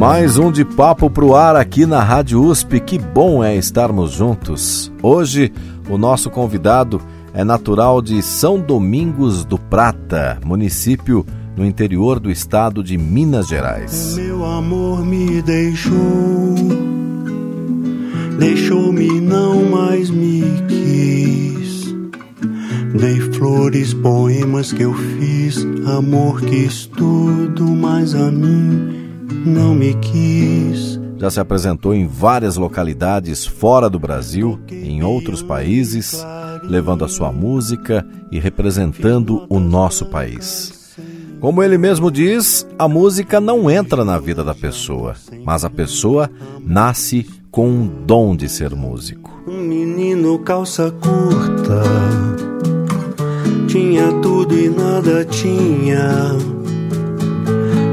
Mais 0.00 0.38
um 0.38 0.50
de 0.50 0.64
papo 0.64 1.10
pro 1.10 1.34
ar 1.34 1.54
aqui 1.56 1.84
na 1.84 2.02
Rádio 2.02 2.42
USP. 2.42 2.80
Que 2.80 2.98
bom 2.98 3.44
é 3.44 3.54
estarmos 3.54 4.12
juntos. 4.12 4.90
Hoje, 5.02 5.52
o 5.90 5.98
nosso 5.98 6.30
convidado 6.30 7.02
é 7.34 7.44
natural 7.44 8.00
de 8.00 8.22
São 8.22 8.58
Domingos 8.58 9.44
do 9.44 9.58
Prata, 9.58 10.40
município 10.42 11.26
no 11.54 11.66
interior 11.66 12.18
do 12.18 12.30
estado 12.30 12.82
de 12.82 12.96
Minas 12.96 13.48
Gerais. 13.48 14.16
Meu 14.16 14.42
amor 14.42 15.04
me 15.04 15.42
deixou, 15.42 16.54
deixou-me 18.38 19.20
não 19.20 19.64
mais 19.64 20.08
me 20.08 20.42
quis. 20.66 21.94
Dei 22.98 23.20
flores, 23.34 23.92
poemas 23.92 24.72
que 24.72 24.82
eu 24.82 24.94
fiz, 24.94 25.58
amor 25.86 26.40
quis 26.40 26.86
tudo, 26.86 27.66
mas 27.66 28.14
a 28.14 28.30
mim 28.30 28.99
não 29.44 29.74
me 29.74 29.94
quis. 29.94 31.00
Já 31.18 31.30
se 31.30 31.40
apresentou 31.40 31.94
em 31.94 32.06
várias 32.06 32.56
localidades 32.56 33.44
fora 33.44 33.90
do 33.90 33.98
Brasil, 33.98 34.58
em 34.70 35.02
outros 35.02 35.42
países, 35.42 36.24
levando 36.62 37.04
a 37.04 37.08
sua 37.08 37.30
música 37.30 38.06
e 38.32 38.38
representando 38.38 39.44
o 39.48 39.60
nosso 39.60 40.06
país. 40.06 40.96
Como 41.40 41.62
ele 41.62 41.78
mesmo 41.78 42.10
diz, 42.10 42.66
a 42.78 42.86
música 42.88 43.40
não 43.40 43.70
entra 43.70 44.04
na 44.04 44.18
vida 44.18 44.44
da 44.44 44.54
pessoa, 44.54 45.14
mas 45.44 45.64
a 45.64 45.70
pessoa 45.70 46.30
nasce 46.64 47.26
com 47.50 47.68
um 47.68 47.86
dom 47.86 48.36
de 48.36 48.48
ser 48.48 48.74
músico. 48.74 49.30
Um 49.46 49.62
menino 49.62 50.38
calça 50.38 50.90
curta, 50.90 51.82
tinha 53.66 54.12
tudo 54.20 54.56
e 54.56 54.68
nada 54.68 55.24
tinha 55.24 56.59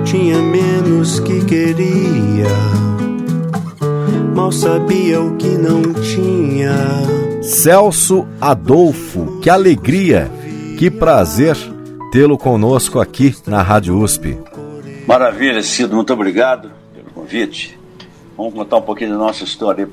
tinha 0.10 0.42
menos 0.42 1.20
que 1.20 1.44
queria, 1.44 2.48
mal 4.34 4.54
sabia 4.54 5.20
o 5.20 5.36
que 5.36 5.50
não 5.50 5.82
tinha. 5.94 6.74
Celso 7.44 8.26
Adolfo, 8.40 9.42
que 9.42 9.50
alegria, 9.50 10.32
que 10.80 10.90
prazer 10.90 11.58
tê-lo 12.10 12.38
conosco 12.38 13.02
aqui 13.02 13.36
na 13.46 13.62
Rádio 13.62 14.00
USP. 14.00 14.40
Maravilha, 15.06 15.62
Cido, 15.62 15.96
muito 15.96 16.14
obrigado 16.14 16.72
pelo 16.96 17.12
convite. 17.12 17.78
Vamos 18.38 18.54
contar 18.54 18.78
um 18.78 18.84
pouquinho 18.84 19.12
da 19.12 19.18
nossa 19.18 19.44
história 19.44 19.90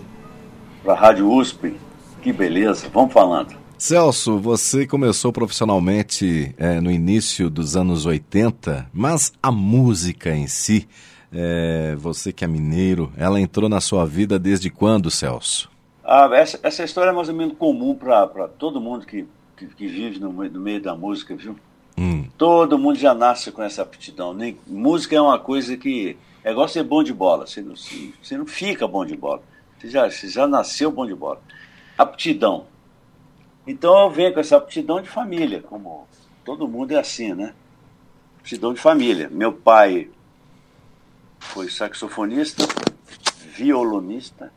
para 0.84 0.92
a 0.92 0.96
Rádio 0.96 1.28
USP. 1.28 1.74
Que 2.22 2.32
beleza, 2.32 2.86
vamos 2.92 3.12
falando. 3.12 3.63
Celso, 3.78 4.38
você 4.38 4.86
começou 4.86 5.32
profissionalmente 5.32 6.54
é, 6.56 6.80
no 6.80 6.90
início 6.90 7.50
dos 7.50 7.76
anos 7.76 8.06
80, 8.06 8.88
mas 8.92 9.32
a 9.42 9.50
música 9.50 10.34
em 10.34 10.46
si, 10.46 10.88
é, 11.32 11.94
você 11.98 12.32
que 12.32 12.44
é 12.44 12.48
mineiro, 12.48 13.12
ela 13.16 13.40
entrou 13.40 13.68
na 13.68 13.80
sua 13.80 14.06
vida 14.06 14.38
desde 14.38 14.70
quando, 14.70 15.10
Celso? 15.10 15.70
Ah, 16.04 16.30
essa, 16.32 16.58
essa 16.62 16.84
história 16.84 17.10
é 17.10 17.12
mais 17.12 17.28
ou 17.28 17.34
menos 17.34 17.56
comum 17.58 17.94
para 17.94 18.46
todo 18.46 18.80
mundo 18.80 19.06
que, 19.06 19.26
que, 19.56 19.66
que 19.66 19.86
vive 19.86 20.20
no, 20.20 20.32
no, 20.32 20.60
meio 20.60 20.80
da 20.80 20.94
música, 20.94 21.34
viu? 21.34 21.56
Hum. 21.98 22.26
Todo 22.38 22.78
mundo 22.78 22.98
já 22.98 23.12
nasce 23.12 23.50
com 23.50 23.62
essa 23.62 23.82
aptidão. 23.82 24.32
Nem, 24.32 24.56
música 24.66 25.16
é 25.16 25.20
uma 25.20 25.38
coisa 25.38 25.76
que 25.76 26.16
é 26.44 26.52
igual 26.52 26.68
ser 26.68 26.84
bom 26.84 27.02
de 27.02 27.12
bola. 27.12 27.46
Você 27.46 27.60
não, 27.60 27.74
você 27.74 28.36
não 28.36 28.46
fica 28.46 28.86
bom 28.86 29.04
de 29.04 29.16
bola. 29.16 29.42
Você 29.78 29.90
já, 29.90 30.10
você 30.10 30.28
já 30.28 30.46
nasceu 30.46 30.90
bom 30.90 31.06
de 31.06 31.14
bola. 31.14 31.40
Aptidão 31.96 32.66
então 33.66 33.98
eu 34.02 34.10
venho 34.10 34.34
com 34.34 34.40
essa 34.40 34.56
aptidão 34.56 35.00
de 35.00 35.08
família, 35.08 35.62
como 35.62 36.06
todo 36.44 36.68
mundo 36.68 36.92
é 36.92 36.98
assim, 36.98 37.32
né? 37.32 37.54
Aptidão 38.38 38.74
de 38.74 38.80
família. 38.80 39.28
Meu 39.30 39.52
pai 39.52 40.10
foi 41.38 41.70
saxofonista, 41.70 42.62
violonista, 43.46 44.52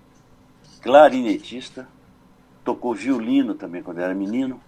clarinetista, 0.81 1.87
tocou 2.63 2.93
violino 2.93 3.55
também 3.55 3.81
quando 3.81 3.99
era 3.99 4.13
menino. 4.13 4.59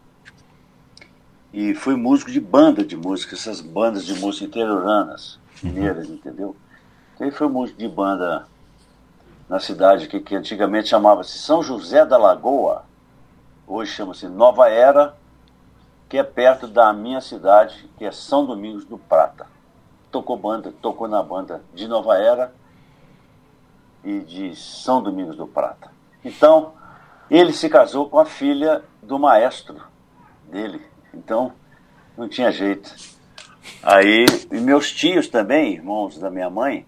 E 1.52 1.74
foi 1.74 1.96
músico 1.96 2.32
de 2.32 2.40
banda 2.40 2.86
de 2.86 2.96
música, 2.96 3.36
essas 3.36 3.60
bandas 3.60 4.06
de 4.06 4.14
música 4.20 4.46
interioranas, 4.46 5.40
mineiras, 5.62 6.08
uhum. 6.08 6.16
entendeu? 6.16 6.56
Então 7.16 7.28
ele 7.28 7.36
foi 7.36 7.48
músico 7.50 7.78
de 7.78 7.88
banda 7.88 8.48
na 9.50 9.60
cidade 9.60 10.08
que, 10.08 10.20
que 10.20 10.36
antigamente 10.36 10.88
chamava-se 10.88 11.40
São 11.40 11.62
José 11.62 12.06
da 12.06 12.18
Lagoa 12.18 12.86
hoje 13.70 13.92
chama-se 13.92 14.28
Nova 14.28 14.68
Era, 14.68 15.16
que 16.10 16.18
é 16.18 16.24
perto 16.24 16.68
da 16.68 16.92
minha 16.92 17.22
cidade, 17.22 17.88
que 17.98 18.04
é 18.04 18.12
São 18.12 18.44
Domingos 18.44 18.84
do 18.84 18.98
Prata. 18.98 19.46
Tocou 20.12 20.36
banda, 20.36 20.74
tocou 20.82 21.08
na 21.08 21.22
banda 21.22 21.62
de 21.72 21.88
Nova 21.88 22.18
Era 22.18 22.52
e 24.04 24.22
de 24.22 24.56
São 24.56 25.04
Domingos 25.04 25.38
do 25.38 25.46
Prata. 25.46 25.92
Então, 26.26 26.74
ele 27.30 27.54
se 27.54 27.70
casou 27.70 28.10
com 28.10 28.18
a 28.18 28.26
filha 28.26 28.84
do 29.04 29.20
maestro 29.20 29.80
dele. 30.50 30.82
Então, 31.14 31.54
não 32.18 32.28
tinha 32.28 32.52
jeito. 32.52 32.92
Aí, 33.84 34.26
e 34.52 34.60
meus 34.60 34.92
tios 34.92 35.28
também, 35.28 35.74
irmãos 35.74 36.18
da 36.18 36.32
minha 36.32 36.50
mãe, 36.50 36.88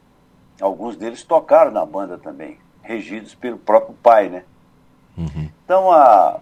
alguns 0.60 0.96
deles 0.96 1.24
tocaram 1.24 1.70
na 1.70 1.86
banda 1.86 2.18
também, 2.18 2.58
regidos 2.82 3.36
pelo 3.36 3.60
próprio 3.60 3.96
pai, 4.02 4.30
né? 4.30 4.44
Uhum. 5.16 5.50
Então, 5.64 5.92
a, 5.92 6.40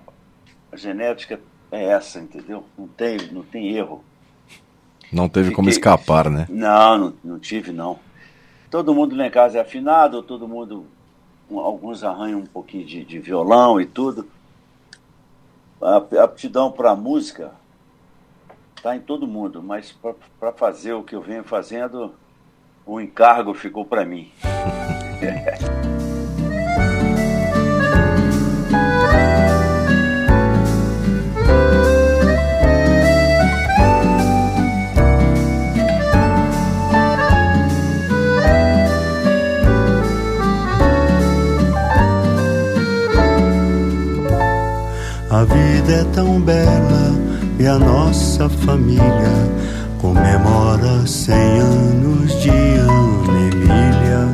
a 0.72 0.78
genética 0.78 1.40
é 1.72 1.86
essa, 1.86 2.20
entendeu? 2.20 2.64
Não 2.78 2.88
tem, 2.88 3.18
não 3.32 3.44
tem 3.44 3.76
erro. 3.76 4.04
Não 5.12 5.28
teve 5.28 5.46
Fiquei... 5.46 5.56
como 5.56 5.70
escapar, 5.70 6.30
né? 6.30 6.46
Não, 6.50 6.98
não, 6.98 7.14
não 7.24 7.40
tive, 7.40 7.72
não. 7.72 8.00
Todo 8.70 8.94
mundo 8.94 9.16
lá 9.16 9.26
em 9.26 9.32
casa 9.32 9.58
é 9.58 9.62
afinado, 9.62 10.22
todo 10.22 10.48
mundo. 10.48 10.86
Alguns 11.50 12.04
arranham 12.04 12.40
um 12.40 12.46
pouquinho 12.46 12.86
de, 12.86 13.04
de 13.04 13.20
violão 13.20 13.82
e 13.82 13.86
tudo. 13.86 14.28
A 15.82 15.98
aptidão 16.24 16.72
para 16.72 16.96
música 16.96 17.52
está 18.76 18.96
em 18.96 19.00
todo 19.00 19.26
mundo, 19.26 19.64
mas 19.64 19.96
para 20.40 20.52
fazer 20.52 20.94
o 20.94 21.04
que 21.04 21.16
eu 21.16 21.22
venho 21.22 21.44
fazendo, 21.44 22.14
o 22.86 23.02
encargo 23.02 23.54
ficou 23.54 23.86
para 23.86 24.06
mim. 24.06 24.32
vida 45.90 46.02
é 46.02 46.04
tão 46.14 46.40
bela 46.40 47.16
e 47.60 47.66
a 47.66 47.80
nossa 47.80 48.48
família 48.48 49.50
comemora 49.98 51.06
cem 51.08 51.60
anos 51.60 52.40
de 52.42 52.50
Ana 52.50 53.40
Emília. 53.52 54.30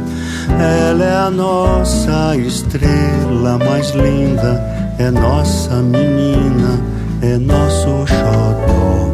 Ela 0.90 1.04
é 1.06 1.16
a 1.28 1.32
nossa 1.32 2.36
estrela 2.36 3.58
mais 3.58 3.92
linda, 3.92 4.62
é 5.00 5.10
nossa 5.10 5.76
menina, 5.76 6.80
é 7.22 7.38
nosso 7.38 8.06
xodó. 8.06 9.10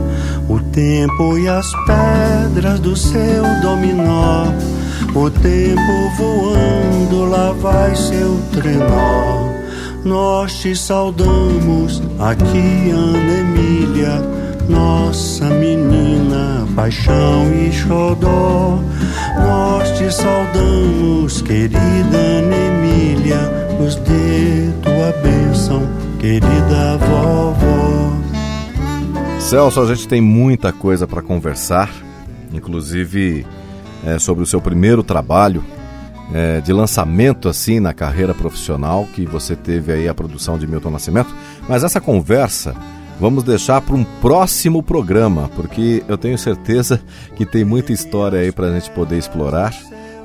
O 0.50 0.60
tempo 0.72 1.38
e 1.38 1.48
as 1.48 1.72
pedras 1.86 2.80
do 2.80 2.96
seu 2.96 3.44
dominó, 3.62 4.46
o 5.14 5.30
tempo 5.30 6.12
voando, 6.18 7.26
lá 7.26 7.52
vai 7.52 7.96
seu 7.96 8.40
trenó 8.52 9.51
nós 10.04 10.60
te 10.60 10.76
saudamos 10.76 12.02
aqui, 12.20 12.90
Ana 12.92 13.40
Emília, 13.40 14.22
nossa 14.68 15.46
menina, 15.46 16.68
paixão 16.76 17.52
e 17.54 17.72
xodó. 17.72 18.80
Nós 19.38 19.98
te 19.98 20.12
saudamos 20.12 21.42
querida 21.42 21.80
Ana 21.80 22.56
Emília, 22.56 23.38
nos 23.80 23.96
dê 23.98 24.72
tua 24.82 25.12
bênção, 25.22 25.88
querida 26.20 26.98
vovó. 26.98 28.12
Celso, 29.40 29.82
a 29.82 29.86
gente 29.88 30.08
tem 30.08 30.22
muita 30.22 30.72
coisa 30.72 31.08
para 31.08 31.22
conversar, 31.22 31.92
inclusive 32.54 33.46
é, 34.06 34.18
sobre 34.18 34.44
o 34.44 34.48
seu 34.48 34.62
primeiro 34.62 35.04
trabalho 35.04 35.64
é, 36.34 36.62
de 36.62 36.72
lançamento 36.72 37.50
assim 37.50 37.80
na 37.80 37.94
carreira 37.94 38.34
profissional 38.34 39.08
que 39.14 39.26
você 39.26 39.56
teve 39.56 39.92
aí 39.92 40.08
a 40.08 40.14
produção 40.14 40.58
de 40.58 40.68
Milton 40.68 40.92
Nascimento. 40.92 41.34
Mas 41.68 41.84
essa 41.84 42.00
conversa 42.00 42.76
vamos 43.20 43.44
deixar 43.44 43.82
para 43.82 43.96
um 43.96 44.04
próximo 44.04 44.82
programa, 44.82 45.50
porque 45.56 46.04
eu 46.08 46.18
tenho 46.18 46.38
certeza 46.38 47.00
que 47.36 47.46
tem 47.46 47.64
muita 47.64 47.94
história 47.94 48.40
aí 48.40 48.52
para 48.52 48.68
a 48.68 48.74
gente 48.74 48.90
poder 48.92 49.18
explorar. 49.18 49.74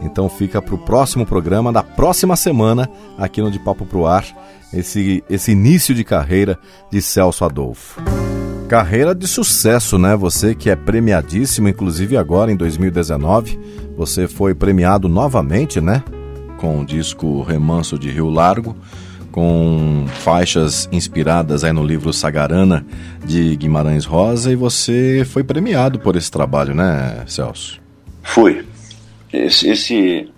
Então 0.01 0.29
fica 0.29 0.61
para 0.61 0.75
o 0.75 0.79
próximo 0.79 1.27
programa, 1.27 1.73
da 1.73 1.83
próxima 1.83 2.37
semana, 2.37 2.89
aqui 3.19 3.41
no 3.41 3.51
De 3.51 3.59
Papo 3.59 3.85
Pro 3.87 4.07
Ar, 4.07 4.25
esse, 4.73 5.25
esse 5.29 5.53
início 5.53 5.95
de 5.95 6.05
carreira 6.05 6.59
de 6.91 7.01
Celso 7.01 7.45
Adolfo. 7.45 8.01
Carreira 8.67 9.15
de 9.15 9.29
sucesso, 9.29 9.97
né? 9.97 10.17
Você 10.17 10.53
que 10.53 10.69
é 10.69 10.75
premiadíssimo, 10.75 11.69
inclusive 11.69 12.17
agora 12.17 12.51
em 12.51 12.57
2019, 12.57 13.59
você 13.97 14.27
foi 14.27 14.57
premiado 14.57 15.09
novamente, 15.09 15.81
né? 15.81 16.03
Com 16.59 16.81
o 16.81 16.85
disco 16.85 17.43
Remanso 17.43 17.97
de 17.97 18.11
Rio 18.11 18.29
Largo 18.29 18.77
com 19.31 20.07
faixas 20.09 20.89
inspiradas 20.91 21.63
aí 21.63 21.71
no 21.71 21.85
livro 21.85 22.13
Sagarana 22.13 22.85
de 23.25 23.55
Guimarães 23.55 24.05
Rosa 24.05 24.51
e 24.51 24.57
você 24.57 25.25
foi 25.27 25.45
premiado 25.45 26.01
por 26.01 26.17
esse 26.17 26.31
trabalho, 26.31 26.75
né, 26.75 27.23
Celso? 27.27 27.79
Fui. 28.23 28.65
Esse, 29.33 29.69
esse... 29.69 30.33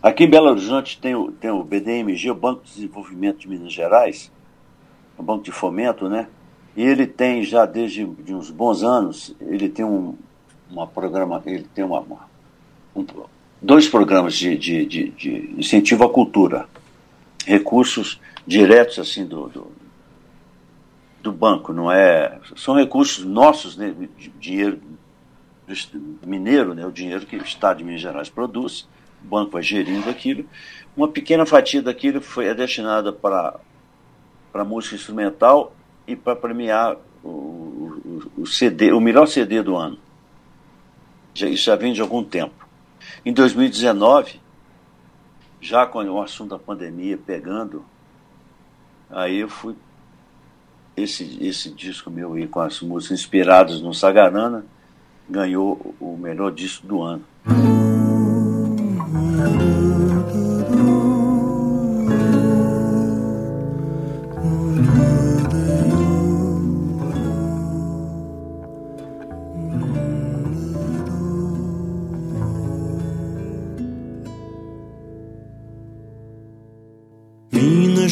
aqui 0.00 0.24
em 0.24 0.30
Belo 0.30 0.48
Horizonte 0.48 0.98
tem 0.98 1.14
o, 1.14 1.32
tem 1.32 1.50
o 1.50 1.64
BDMG, 1.64 2.30
o 2.30 2.34
Banco 2.34 2.62
de 2.64 2.72
Desenvolvimento 2.72 3.40
de 3.40 3.48
Minas 3.48 3.72
Gerais, 3.72 4.30
o 5.18 5.22
Banco 5.22 5.42
de 5.42 5.50
Fomento, 5.50 6.08
né? 6.08 6.28
E 6.76 6.82
ele 6.82 7.06
tem 7.06 7.42
já 7.42 7.66
desde 7.66 8.04
de 8.04 8.34
uns 8.34 8.50
bons 8.50 8.82
anos, 8.82 9.34
ele 9.40 9.68
tem 9.68 9.84
um 9.84 10.16
uma 10.70 10.86
programa, 10.86 11.42
ele 11.44 11.66
tem 11.74 11.84
uma, 11.84 12.04
um, 12.94 13.04
dois 13.60 13.88
programas 13.88 14.34
de, 14.34 14.56
de, 14.56 14.86
de, 14.86 15.10
de 15.10 15.54
incentivo 15.58 16.04
à 16.04 16.08
cultura 16.08 16.68
recursos 17.44 18.20
diretos 18.46 18.98
assim 18.98 19.26
do, 19.26 19.48
do, 19.48 19.72
do, 21.22 21.32
banco, 21.32 21.72
não 21.72 21.90
é? 21.90 22.38
São 22.54 22.76
recursos 22.76 23.24
nossos, 23.24 23.76
né, 23.76 23.94
dinheiro 24.38 24.80
mineiro, 26.24 26.74
né, 26.74 26.84
o 26.84 26.92
dinheiro 26.92 27.26
que 27.26 27.36
o 27.36 27.42
Estado 27.42 27.78
de 27.78 27.84
Minas 27.84 28.00
Gerais 28.00 28.28
produz, 28.28 28.88
o 29.22 29.26
banco 29.26 29.52
vai 29.52 29.62
gerindo 29.62 30.08
aquilo. 30.08 30.44
Uma 30.96 31.08
pequena 31.08 31.46
fatia 31.46 31.82
daquilo 31.82 32.20
foi 32.20 32.46
é 32.46 32.54
destinada 32.54 33.12
para 33.12 33.58
para 34.52 34.64
música 34.64 34.96
instrumental 34.96 35.72
e 36.06 36.16
para 36.16 36.36
premiar 36.36 36.96
o, 37.22 37.28
o, 37.28 38.22
o, 38.38 38.46
CD, 38.46 38.92
o 38.92 39.00
melhor 39.00 39.26
CD 39.26 39.62
do 39.62 39.76
ano. 39.76 39.98
Já, 41.34 41.48
isso 41.48 41.64
já 41.64 41.76
vem 41.76 41.92
de 41.92 42.00
algum 42.00 42.24
tempo. 42.24 42.68
Em 43.24 43.32
2019, 43.32 44.40
já 45.60 45.86
com 45.86 46.02
o 46.02 46.22
assunto 46.22 46.50
da 46.50 46.58
pandemia 46.58 47.18
pegando, 47.18 47.84
aí 49.10 49.38
eu 49.38 49.48
fui. 49.48 49.74
Esse, 50.96 51.38
esse 51.40 51.70
disco 51.70 52.10
meu 52.10 52.34
aí, 52.34 52.46
com 52.46 52.60
as 52.60 52.80
músicas 52.82 53.20
inspiradas 53.20 53.80
no 53.80 53.94
Sagarana, 53.94 54.66
ganhou 55.28 55.94
o 56.00 56.16
melhor 56.16 56.52
disco 56.52 56.86
do 56.86 57.00
ano. 57.00 57.24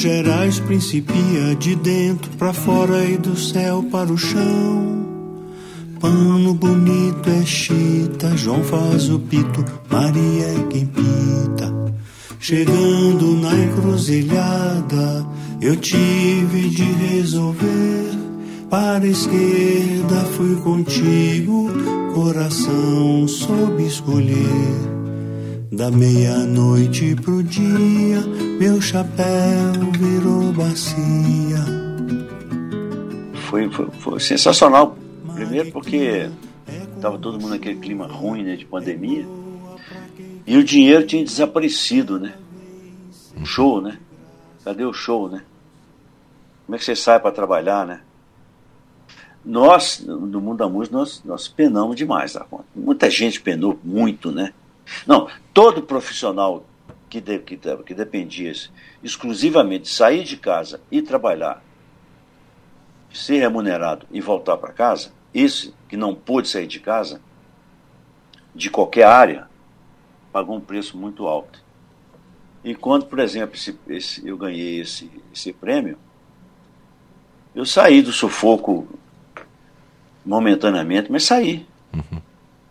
Gerais 0.09 0.59
principia 0.59 1.55
de 1.59 1.77
dentro 1.77 2.31
para 2.39 2.55
fora 2.55 3.05
e 3.05 3.19
do 3.19 3.37
céu 3.37 3.85
para 3.93 4.11
o 4.11 4.17
chão. 4.17 5.07
Pano 6.01 6.55
bonito 6.55 7.29
é 7.29 7.45
chita, 7.45 8.35
João 8.35 8.65
faz 8.65 9.11
o 9.11 9.19
pito, 9.19 9.63
Maria 9.91 10.47
é 10.47 10.67
quem 10.71 10.87
pita. 10.87 11.93
Chegando 12.41 13.37
na 13.37 13.55
encruzilhada, 13.55 15.27
eu 15.61 15.77
tive 15.77 16.71
de 16.71 16.85
resolver. 16.85 18.11
Para 18.71 19.05
a 19.05 19.09
esquerda 19.09 20.25
fui 20.39 20.57
contigo, 20.63 21.71
coração 22.15 23.29
soube 23.29 23.87
escolher. 23.87 24.98
Da 25.71 25.91
meia-noite 25.91 27.15
pro 27.17 27.43
dia, 27.43 28.21
meu 28.59 28.81
chapéu 28.81 29.73
virou 29.99 30.51
bacia. 30.53 31.63
Foi, 33.49 33.69
foi, 33.71 33.91
foi 33.91 34.21
sensacional. 34.21 34.97
Primeiro 35.35 35.71
porque 35.71 36.31
estava 36.97 37.19
todo 37.19 37.39
mundo 37.39 37.51
naquele 37.51 37.79
clima 37.79 38.07
ruim 38.07 38.45
né, 38.45 38.57
de 38.57 38.65
pandemia. 38.65 39.27
E 40.47 40.57
o 40.57 40.65
dinheiro 40.65 41.07
tinha 41.07 41.23
desaparecido, 41.23 42.19
né? 42.19 42.35
Um 43.37 43.45
show, 43.45 43.83
né? 43.83 43.99
Cadê 44.65 44.87
o 44.87 44.93
show, 44.95 45.29
né? 45.29 45.43
Como 46.65 46.77
é 46.77 46.79
que 46.79 46.85
você 46.85 46.97
sai 46.97 47.21
para 47.21 47.31
trabalhar, 47.31 47.87
né? 47.87 48.01
Nós, 49.45 50.01
no 50.01 50.41
mundo 50.41 50.59
da 50.59 50.69
música, 50.69 50.97
nós, 50.97 51.23
nós 51.25 51.47
penamos 51.47 51.95
demais 51.95 52.33
da 52.33 52.41
conta. 52.41 52.65
Muita 52.75 53.11
gente 53.11 53.41
penou 53.41 53.79
muito, 53.85 54.33
né? 54.33 54.55
Não, 55.07 55.29
todo 55.53 55.83
profissional 55.83 56.65
que, 57.09 57.21
de, 57.21 57.39
que, 57.39 57.59
que 57.59 57.95
dependia 57.95 58.53
exclusivamente 59.03 59.85
de 59.85 59.91
sair 59.91 60.25
de 60.25 60.37
casa 60.37 60.81
e 60.91 61.01
trabalhar, 61.03 61.63
ser 63.13 63.39
remunerado 63.39 64.07
e 64.11 64.21
voltar 64.21 64.57
para 64.57 64.73
casa, 64.73 65.13
esse 65.33 65.75
que 65.89 65.97
não 65.97 66.15
pôde 66.15 66.49
sair 66.49 66.67
de 66.67 66.81
casa, 66.81 67.21
de 68.55 68.71
qualquer 68.71 69.05
área, 69.05 69.49
pagou 70.33 70.57
um 70.57 70.61
preço 70.61 70.97
muito 70.97 71.27
alto. 71.27 71.63
E 72.63 72.75
quando, 72.75 73.07
por 73.07 73.19
exemplo, 73.19 73.55
esse, 73.55 73.79
esse, 73.89 74.27
eu 74.27 74.37
ganhei 74.37 74.81
esse, 74.81 75.11
esse 75.33 75.53
prêmio, 75.53 75.99
eu 77.55 77.65
saí 77.65 78.03
do 78.03 78.13
sufoco 78.13 78.87
momentaneamente, 80.25 81.11
mas 81.11 81.25
saí. 81.25 81.67
Uhum. 81.95 82.28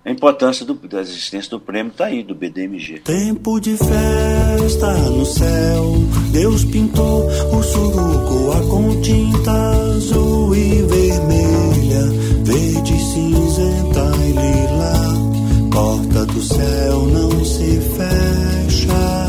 A 0.07 0.09
importância 0.09 0.65
do, 0.65 0.73
da 0.73 1.01
existência 1.01 1.49
do 1.49 1.59
prêmio 1.59 1.91
está 1.91 2.05
aí, 2.05 2.23
do 2.23 2.33
BDMG. 2.33 2.99
Tempo 2.99 3.59
de 3.59 3.75
festa 3.75 4.93
no 4.93 5.25
céu, 5.25 5.95
Deus 6.31 6.63
pintou 6.63 7.27
o 7.27 7.61
surucuá 7.61 8.61
com 8.69 9.01
tinta 9.01 9.51
azul 9.51 10.55
e 10.55 10.81
vermelha, 10.83 12.05
verde, 12.41 12.97
cinzenta 12.97 14.13
e 14.23 14.31
lila. 14.31 15.69
Porta 15.73 16.25
do 16.25 16.41
céu 16.41 17.01
não 17.07 17.43
se 17.43 17.81
fecha. 17.97 19.27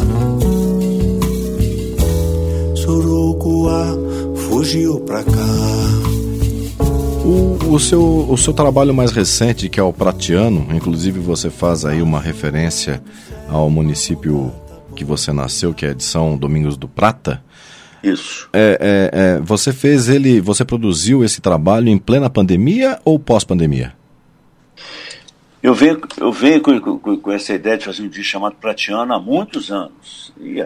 Surucuá 2.76 3.96
fugiu 4.48 5.00
pra 5.00 5.24
cá. 5.24 5.87
O, 7.78 7.80
seu, 7.80 8.02
o 8.28 8.36
seu 8.36 8.52
trabalho 8.52 8.92
mais 8.92 9.12
recente, 9.12 9.68
que 9.68 9.78
é 9.78 9.82
o 9.84 9.92
Pratiano, 9.92 10.66
inclusive 10.74 11.20
você 11.20 11.48
faz 11.48 11.84
aí 11.84 12.02
uma 12.02 12.18
referência 12.18 13.00
ao 13.48 13.70
município 13.70 14.52
que 14.96 15.04
você 15.04 15.32
nasceu, 15.32 15.72
que 15.72 15.86
é 15.86 15.94
de 15.94 16.02
São 16.02 16.36
Domingos 16.36 16.76
do 16.76 16.88
Prata. 16.88 17.40
Isso. 18.02 18.50
É, 18.52 18.78
é, 18.80 19.36
é, 19.36 19.40
você 19.40 19.72
fez 19.72 20.08
ele, 20.08 20.40
você 20.40 20.64
produziu 20.64 21.22
esse 21.22 21.40
trabalho 21.40 21.88
em 21.88 21.96
plena 21.96 22.28
pandemia 22.28 22.98
ou 23.04 23.16
pós-pandemia? 23.16 23.94
Eu 25.62 25.72
venho, 25.72 26.00
eu 26.16 26.32
venho 26.32 26.60
com, 26.60 26.98
com, 26.98 27.16
com, 27.16 27.30
essa 27.30 27.54
ideia 27.54 27.78
de 27.78 27.84
fazer 27.84 28.02
um 28.02 28.08
disco 28.08 28.24
chamado 28.24 28.56
Pratiano 28.56 29.14
há 29.14 29.20
muitos 29.20 29.70
anos. 29.70 30.32
E, 30.40 30.60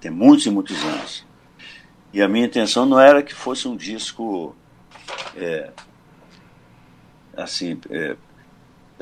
tem 0.00 0.10
muitos 0.10 0.46
e 0.46 0.50
muitos 0.50 0.82
anos. 0.82 1.24
E 2.12 2.20
a 2.20 2.26
minha 2.26 2.46
intenção 2.46 2.84
não 2.86 2.98
era 2.98 3.22
que 3.22 3.32
fosse 3.32 3.68
um 3.68 3.76
disco 3.76 4.56
é, 5.36 5.70
assim, 7.42 7.78
é, 7.90 8.16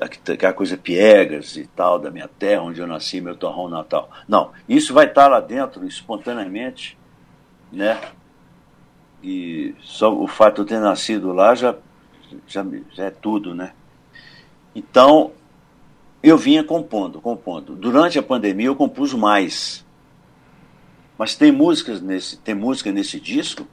aquela 0.00 0.52
coisa 0.52 0.76
piegas 0.76 1.56
e 1.56 1.66
tal, 1.66 1.98
da 1.98 2.10
minha 2.10 2.28
terra, 2.28 2.62
onde 2.62 2.80
eu 2.80 2.86
nasci, 2.86 3.20
meu 3.20 3.36
torrão 3.36 3.68
natal. 3.68 4.10
Não, 4.28 4.52
isso 4.68 4.94
vai 4.94 5.06
estar 5.06 5.28
lá 5.28 5.40
dentro 5.40 5.86
espontaneamente, 5.86 6.96
né? 7.72 8.00
E 9.22 9.74
só 9.80 10.14
o 10.14 10.28
fato 10.28 10.56
de 10.56 10.60
eu 10.60 10.66
ter 10.66 10.80
nascido 10.80 11.32
lá 11.32 11.54
já, 11.54 11.74
já, 12.46 12.64
já 12.92 13.04
é 13.06 13.10
tudo, 13.10 13.54
né? 13.54 13.72
Então, 14.74 15.32
eu 16.22 16.38
vinha 16.38 16.62
compondo, 16.62 17.20
compondo. 17.20 17.74
Durante 17.74 18.18
a 18.18 18.22
pandemia 18.22 18.66
eu 18.66 18.76
compus 18.76 19.12
mais. 19.14 19.84
Mas 21.16 21.34
tem 21.34 21.50
músicas 21.50 22.00
nesse, 22.00 22.36
tem 22.38 22.54
música 22.54 22.92
nesse 22.92 23.18
disco 23.18 23.66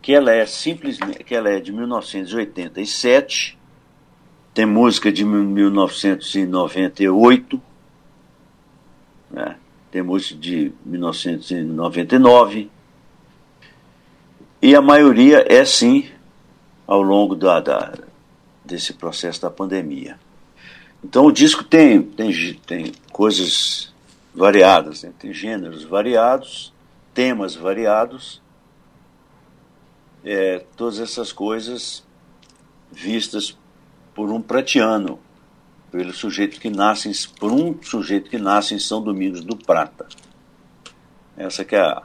que 0.00 0.12
ela 0.12 0.32
é 0.32 0.44
simplesmente, 0.44 1.22
que 1.22 1.32
ela 1.32 1.48
é 1.48 1.60
de 1.60 1.72
1987, 1.72 3.56
tem 4.54 4.64
música 4.66 5.10
de 5.10 5.24
1998, 5.24 7.60
né? 9.30 9.56
tem 9.90 10.02
música 10.02 10.38
de 10.38 10.70
1999, 10.84 12.70
e 14.60 14.76
a 14.76 14.82
maioria 14.82 15.46
é 15.48 15.64
sim 15.64 16.10
ao 16.86 17.00
longo 17.02 17.34
da, 17.34 17.58
da 17.60 17.94
desse 18.64 18.92
processo 18.92 19.42
da 19.42 19.50
pandemia. 19.50 20.16
Então 21.02 21.26
o 21.26 21.32
disco 21.32 21.64
tem, 21.64 22.00
tem, 22.00 22.54
tem 22.66 22.92
coisas 23.10 23.92
variadas, 24.34 25.02
né? 25.02 25.12
tem 25.18 25.34
gêneros 25.34 25.82
variados, 25.82 26.72
temas 27.12 27.56
variados, 27.56 28.40
é, 30.24 30.64
todas 30.76 31.00
essas 31.00 31.32
coisas 31.32 32.04
vistas 32.92 33.58
por 34.14 34.30
um 34.30 34.40
pratiano, 34.40 35.18
pelo 35.90 36.12
sujeito 36.12 36.60
que 36.60 36.70
nasce, 36.70 37.28
por 37.38 37.52
um 37.52 37.76
sujeito 37.82 38.30
que 38.30 38.38
nasce 38.38 38.74
em 38.74 38.78
São 38.78 39.02
Domingos 39.02 39.44
do 39.44 39.56
Prata. 39.56 40.06
Essa 41.36 41.64
que 41.64 41.76
é 41.76 41.80
a, 41.80 42.02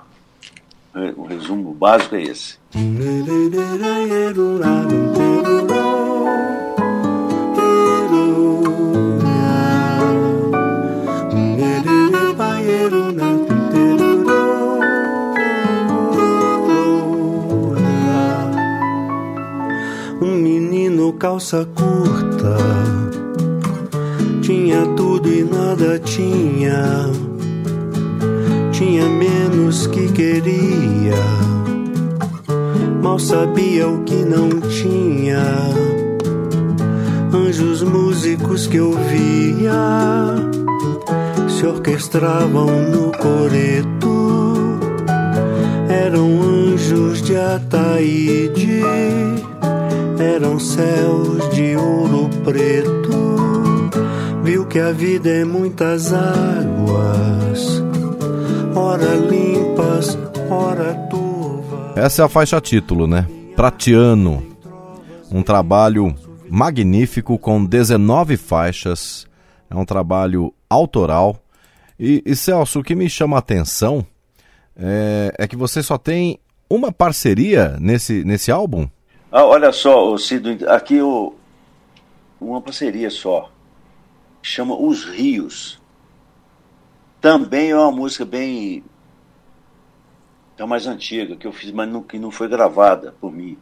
o 1.16 1.26
resumo 1.26 1.74
básico 1.74 2.16
é 2.16 2.24
esse. 2.24 2.58
Calça 21.38 21.68
curta. 21.76 22.58
Tinha 24.42 24.84
tudo 24.96 25.32
e 25.32 25.44
nada 25.44 26.00
tinha. 26.00 27.12
Tinha 28.72 29.06
menos 29.08 29.86
que 29.86 30.12
queria. 30.14 31.14
Mal 33.04 33.20
sabia 33.20 33.88
o 33.88 34.04
que 34.04 34.16
não 34.16 34.50
tinha. 34.62 35.44
Anjos 37.32 37.84
músicos 37.84 38.66
que 38.66 38.78
eu 38.78 38.94
via 38.94 40.34
se 41.48 41.68
orquestravam 41.68 42.66
no 42.66 43.12
coreto. 43.12 44.80
Eram 45.88 46.42
anjos 46.42 47.22
de 47.22 47.38
Ataíde 47.38 48.82
eram 50.20 50.60
céus 50.60 51.50
de 51.54 51.76
ouro 51.76 52.30
preto. 52.44 53.38
Viu 54.44 54.66
que 54.66 54.80
a 54.80 54.92
vida 54.92 55.30
é 55.30 55.44
muitas 55.44 56.14
águas, 56.14 57.84
ora 58.76 59.16
limpas, 59.16 60.18
ora 60.50 60.94
turvas. 61.10 61.98
Essa 61.98 62.22
é 62.22 62.26
a 62.26 62.30
faixa 62.30 62.62
título, 62.62 63.08
né? 63.08 63.28
Pratiano. 63.56 64.46
Um 65.30 65.44
trabalho 65.44 66.16
magnífico 66.50 67.38
com 67.38 67.66
19 67.66 68.38
faixas. 68.38 69.28
É 69.70 69.76
um 69.76 69.84
trabalho 69.84 70.54
autoral. 70.70 71.38
E, 72.00 72.24
e 72.26 72.36
Celso, 72.36 72.80
o 72.80 72.84
que 72.84 72.96
me 72.96 73.10
chama 73.10 73.36
a 73.36 73.40
atenção 73.40 74.06
é, 74.78 75.34
é 75.38 75.48
que 75.48 75.56
você 75.56 75.82
só 75.82 75.98
tem 75.98 76.40
uma 76.70 76.92
parceria 76.92 77.76
nesse, 77.80 78.24
nesse 78.24 78.52
álbum? 78.52 78.88
Ah, 79.40 79.46
olha 79.46 79.72
só, 79.72 80.18
Cido, 80.18 80.68
aqui 80.68 81.00
o, 81.00 81.36
uma 82.42 82.60
parceria 82.60 83.12
só. 83.12 83.52
Chama 84.42 84.76
Os 84.76 85.06
Rios. 85.06 85.80
Também 87.22 87.70
é 87.70 87.76
uma 87.76 87.92
música 87.92 88.26
bem. 88.26 88.84
É 90.58 90.66
mais 90.66 90.88
antiga, 90.88 91.36
que 91.36 91.46
eu 91.46 91.52
fiz, 91.52 91.70
mas 91.70 91.88
não, 91.88 92.02
que 92.02 92.18
não 92.18 92.32
foi 92.32 92.48
gravada 92.48 93.14
por 93.22 93.32
mim. 93.32 93.60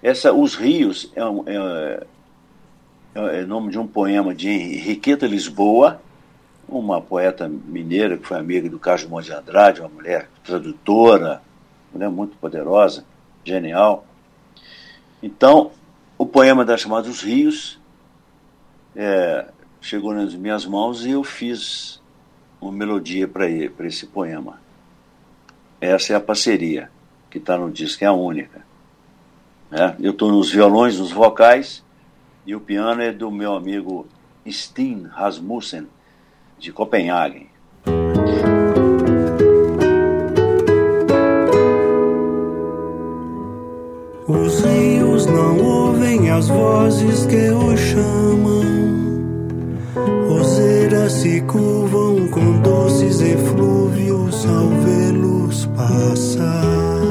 Essa 0.00 0.32
Os 0.32 0.54
Rios 0.54 1.12
é, 1.16 1.22
é, 1.22 2.06
é, 3.16 3.40
é 3.40 3.44
nome 3.44 3.68
de 3.68 3.80
um 3.80 3.86
poema 3.88 4.32
de 4.32 4.48
Henriqueta 4.48 5.26
Lisboa, 5.26 6.00
uma 6.68 7.00
poeta 7.00 7.48
mineira 7.48 8.16
que 8.16 8.28
foi 8.28 8.38
amiga 8.38 8.70
do 8.70 8.78
Carlos 8.78 9.08
Monte 9.08 9.24
de 9.24 9.32
Andrade, 9.32 9.80
uma 9.80 9.88
mulher 9.88 10.30
tradutora, 10.44 11.42
mulher 11.92 12.10
muito 12.10 12.36
poderosa, 12.36 13.04
genial. 13.44 14.06
Então, 15.22 15.70
o 16.18 16.26
poema 16.26 16.64
da 16.64 16.76
chamada 16.76 17.08
Os 17.08 17.22
Rios 17.22 17.78
é, 18.96 19.46
chegou 19.80 20.12
nas 20.12 20.34
minhas 20.34 20.66
mãos 20.66 21.06
e 21.06 21.10
eu 21.10 21.22
fiz 21.22 22.00
uma 22.60 22.72
melodia 22.72 23.28
para 23.28 23.48
esse 23.48 24.06
poema. 24.06 24.60
Essa 25.80 26.12
é 26.12 26.16
a 26.16 26.20
parceria 26.20 26.90
que 27.30 27.38
está 27.38 27.56
no 27.56 27.70
disco, 27.70 28.04
é 28.04 28.06
a 28.06 28.12
única. 28.12 28.64
É, 29.70 29.94
eu 30.00 30.10
estou 30.12 30.30
nos 30.30 30.50
violões, 30.50 30.98
nos 30.98 31.12
vocais, 31.12 31.82
e 32.46 32.54
o 32.54 32.60
piano 32.60 33.00
é 33.00 33.12
do 33.12 33.30
meu 33.30 33.54
amigo 33.54 34.06
Steen 34.46 35.04
Rasmussen, 35.04 35.86
de 36.58 36.72
Copenhague. 36.72 37.50
As 46.42 46.48
vozes 46.48 47.26
que 47.26 47.50
o 47.50 47.76
chamam. 47.76 48.62
Roseiras 50.28 51.12
se 51.12 51.40
curvam 51.42 52.26
com 52.28 52.60
doces 52.62 53.20
eflúvios 53.20 54.46
ao 54.46 54.68
vê-los 54.68 55.66
passar. 55.76 57.02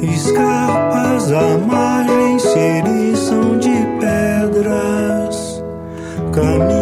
Escarpas 0.00 1.32
à 1.32 1.58
margem 1.58 2.38
se 2.38 2.58
eriçam 2.58 3.58
de 3.58 3.74
pedras. 4.00 5.62
Caminham 6.32 6.75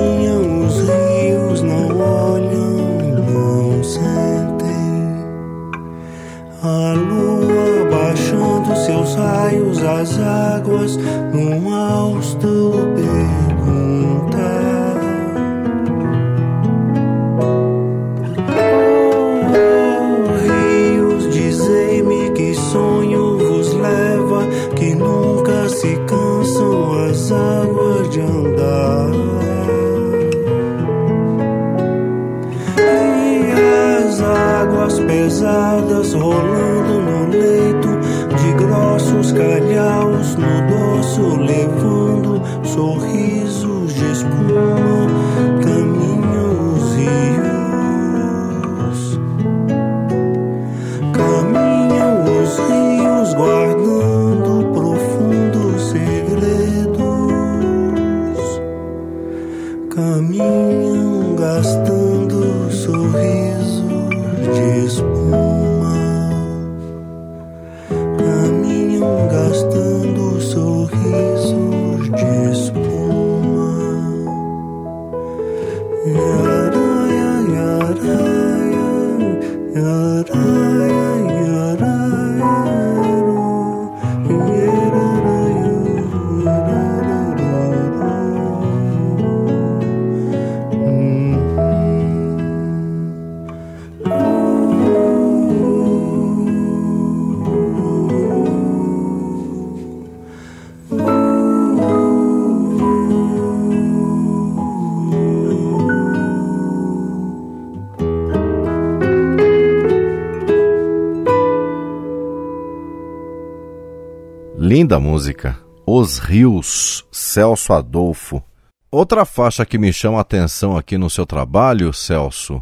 Linda 114.75 114.99
música. 114.99 115.57
Os 115.87 116.19
Rios, 116.19 117.07
Celso 117.13 117.73
Adolfo. 117.73 118.43
Outra 118.91 119.25
faixa 119.25 119.65
que 119.65 119.79
me 119.79 119.93
chama 119.93 120.19
a 120.19 120.23
atenção 120.23 120.77
aqui 120.77 120.99
no 120.99 121.09
seu 121.09 121.25
trabalho, 121.25 121.93
Celso, 121.93 122.61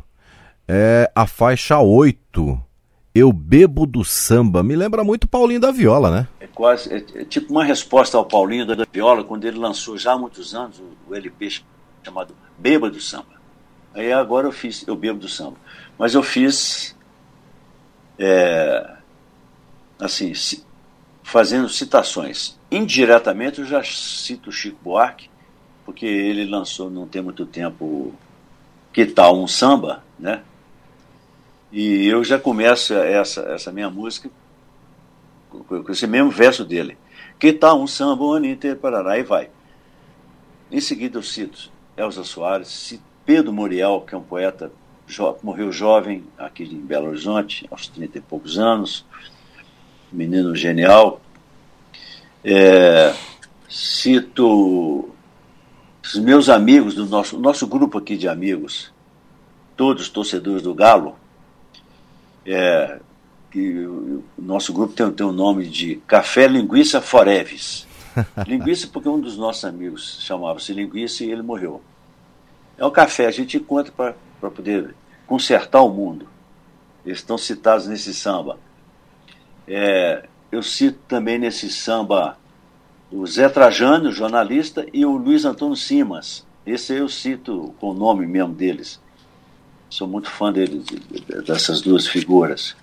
é 0.68 1.10
a 1.14 1.26
faixa 1.26 1.80
8. 1.80 2.62
Eu 3.14 3.32
bebo 3.32 3.86
do 3.86 4.04
samba. 4.04 4.62
Me 4.62 4.76
lembra 4.76 5.02
muito 5.02 5.26
Paulinho 5.26 5.58
da 5.58 5.70
Viola, 5.70 6.10
né? 6.10 6.28
É 6.38 6.46
quase 6.46 6.92
é, 6.92 7.22
é 7.22 7.24
tipo 7.24 7.50
uma 7.50 7.64
resposta 7.64 8.18
ao 8.18 8.26
Paulinho 8.26 8.66
da 8.66 8.86
Viola 8.92 9.24
quando 9.24 9.46
ele 9.46 9.56
lançou 9.56 9.96
já 9.96 10.12
há 10.12 10.18
muitos 10.18 10.54
anos 10.54 10.80
o, 10.80 11.12
o 11.12 11.14
LP 11.14 11.62
chamado 12.02 12.36
Beba 12.58 12.90
do 12.90 13.00
Samba. 13.00 13.40
Aí 13.94 14.12
agora 14.12 14.46
eu 14.46 14.52
fiz 14.52 14.86
Eu 14.86 14.96
Bebo 14.96 15.18
do 15.18 15.30
Samba. 15.30 15.56
Mas 15.98 16.12
eu 16.12 16.22
fiz 16.22 16.94
é, 18.18 18.96
assim, 19.98 20.34
fazendo 21.22 21.68
citações. 21.68 22.58
Indiretamente 22.70 23.60
eu 23.60 23.66
já 23.66 23.82
cito 23.82 24.50
Chico 24.52 24.78
Buarque, 24.82 25.30
porque 25.84 26.06
ele 26.06 26.44
lançou 26.44 26.90
não 26.90 27.06
tem 27.06 27.22
muito 27.22 27.44
tempo 27.44 28.14
Que 28.92 29.04
Tal 29.06 29.38
um 29.38 29.46
Samba, 29.46 30.02
né? 30.18 30.42
E 31.72 32.06
eu 32.06 32.22
já 32.22 32.38
começo 32.38 32.92
essa, 32.92 33.40
essa 33.42 33.72
minha 33.72 33.88
música 33.88 34.30
com 35.48 35.90
esse 35.90 36.06
mesmo 36.06 36.30
verso 36.30 36.64
dele. 36.64 36.98
Que 37.38 37.52
tal 37.52 37.80
um 37.80 37.86
samba 37.86 38.22
o 38.22 38.32
ano 38.32 38.46
inteiro, 38.46 38.78
parará, 38.78 39.18
e 39.18 39.22
vai. 39.22 39.50
Em 40.70 40.80
seguida 40.80 41.18
eu 41.18 41.22
cito 41.22 41.70
Elza 41.96 42.24
Soares, 42.24 42.68
cito 42.68 43.02
Pedro 43.24 43.52
Muriel, 43.52 44.02
que 44.06 44.14
é 44.14 44.18
um 44.18 44.22
poeta, 44.22 44.72
jo 45.06 45.36
morreu 45.42 45.72
jovem 45.72 46.24
aqui 46.38 46.64
em 46.64 46.80
Belo 46.80 47.08
Horizonte, 47.08 47.66
aos 47.70 47.86
30 47.88 48.18
e 48.18 48.20
poucos 48.20 48.58
anos, 48.58 49.04
menino 50.12 50.54
genial. 50.54 51.20
É, 52.44 53.14
cito 53.68 55.08
os 56.02 56.18
meus 56.18 56.48
amigos 56.48 56.94
do 56.94 57.06
nosso, 57.06 57.38
nosso 57.38 57.66
grupo 57.66 57.98
aqui 57.98 58.16
de 58.16 58.28
amigos, 58.28 58.92
todos 59.76 60.08
torcedores 60.08 60.62
do 60.62 60.74
Galo, 60.74 61.16
é, 62.44 63.00
que 63.50 63.86
o 63.86 64.24
nosso 64.36 64.72
grupo 64.72 64.92
tem, 64.94 65.10
tem 65.12 65.26
o 65.26 65.32
nome 65.32 65.68
de 65.68 65.96
Café 66.06 66.46
Linguiça 66.46 67.00
Foreves. 67.00 67.86
linguiça 68.46 68.86
porque 68.92 69.08
um 69.08 69.20
dos 69.20 69.38
nossos 69.38 69.64
amigos 69.64 70.18
chamava-se 70.20 70.72
Linguiça 70.72 71.24
e 71.24 71.30
ele 71.30 71.42
morreu. 71.42 71.80
É 72.76 72.84
o 72.84 72.90
café, 72.90 73.26
a 73.26 73.30
gente 73.30 73.56
encontra 73.56 73.92
para 73.92 74.50
poder 74.50 74.94
consertar 75.26 75.80
o 75.82 75.88
mundo. 75.88 76.26
Eles 77.04 77.18
estão 77.18 77.38
citados 77.38 77.86
nesse 77.86 78.12
samba. 78.14 78.58
É, 79.66 80.28
eu 80.50 80.62
cito 80.62 80.98
também 81.08 81.38
nesse 81.38 81.70
samba 81.70 82.36
o 83.10 83.26
Zé 83.26 83.48
Trajano, 83.48 84.10
jornalista, 84.10 84.86
e 84.92 85.04
o 85.04 85.16
Luiz 85.16 85.44
Antônio 85.44 85.76
Simas. 85.76 86.46
Esse 86.64 86.94
eu 86.94 87.08
cito 87.08 87.74
com 87.78 87.90
o 87.90 87.94
nome 87.94 88.26
mesmo 88.26 88.54
deles. 88.54 89.00
Sou 89.90 90.08
muito 90.08 90.30
fã 90.30 90.50
deles, 90.50 90.86
dessas 91.46 91.82
duas 91.82 92.06
figuras. 92.06 92.74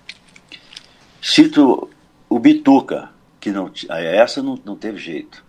Cito 1.20 1.90
o 2.28 2.38
Bituca, 2.38 3.10
que 3.40 3.50
não, 3.50 3.70
essa 3.88 4.40
não, 4.42 4.58
não 4.64 4.76
teve 4.76 4.98
jeito. 4.98 5.44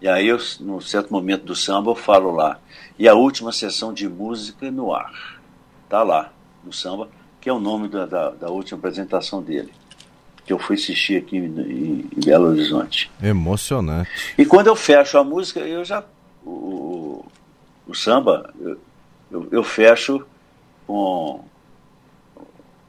E 0.00 0.08
aí, 0.08 0.28
eu, 0.28 0.38
num 0.60 0.80
certo 0.80 1.10
momento 1.10 1.44
do 1.44 1.56
samba, 1.56 1.90
eu 1.90 1.94
falo 1.94 2.30
lá. 2.30 2.60
E 2.98 3.08
a 3.08 3.14
última 3.14 3.50
sessão 3.50 3.92
de 3.92 4.08
música 4.08 4.70
no 4.70 4.94
ar. 4.94 5.40
Tá 5.88 6.02
lá, 6.02 6.32
no 6.62 6.72
samba, 6.72 7.08
que 7.40 7.48
é 7.48 7.52
o 7.52 7.58
nome 7.58 7.88
da, 7.88 8.04
da, 8.04 8.30
da 8.30 8.50
última 8.50 8.78
apresentação 8.78 9.42
dele 9.42 9.72
que 10.48 10.52
eu 10.54 10.58
fui 10.58 10.76
assistir 10.76 11.18
aqui 11.18 11.36
em, 11.36 11.44
em, 11.44 12.08
Belo 12.24 12.46
Horizonte. 12.46 13.10
Emocionante. 13.22 14.08
E 14.38 14.46
quando 14.46 14.68
eu 14.68 14.74
fecho 14.74 15.18
a 15.18 15.22
música, 15.22 15.60
eu 15.60 15.84
já. 15.84 16.02
O, 16.42 17.22
o 17.86 17.94
samba, 17.94 18.50
eu, 18.58 18.80
eu, 19.30 19.48
eu, 19.52 19.62
fecho 19.62 20.26
com. 20.86 21.44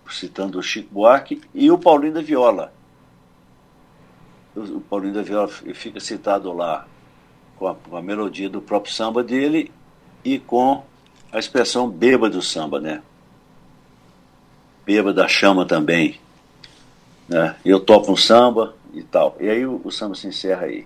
citando 0.09 0.57
o 0.57 0.63
Chico 0.63 0.87
Buarque 0.93 1.41
e 1.53 1.69
o 1.69 1.77
Paulinho 1.77 2.13
da 2.13 2.21
Viola. 2.21 2.71
O, 4.55 4.61
o 4.61 4.79
Paulinho 4.79 5.13
da 5.13 5.21
Viola 5.21 5.49
fica 5.49 5.99
citado 5.99 6.53
lá 6.53 6.87
com 7.57 7.67
a, 7.67 7.75
com 7.75 7.97
a 7.97 8.01
melodia 8.01 8.49
do 8.49 8.61
próprio 8.61 8.93
samba 8.93 9.21
dele 9.21 9.69
e 10.23 10.39
com 10.39 10.81
a 11.29 11.37
expressão 11.37 11.89
beba 11.89 12.29
do 12.29 12.41
samba, 12.41 12.79
né? 12.79 13.01
Beba 14.85 15.13
da 15.13 15.27
chama 15.27 15.65
também 15.65 16.21
né? 17.29 17.55
Eu 17.63 17.79
toco 17.79 18.11
um 18.11 18.17
samba 18.17 18.73
e 18.93 19.03
tal. 19.03 19.37
E 19.39 19.49
aí 19.49 19.65
o, 19.65 19.79
o 19.83 19.91
samba 19.91 20.15
se 20.15 20.27
encerra 20.27 20.65
aí. 20.65 20.85